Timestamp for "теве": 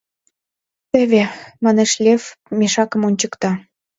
0.91-1.23